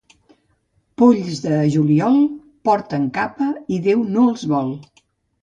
[1.01, 2.17] Polls de juliol,
[2.71, 4.75] porten capa i Déu no els vol.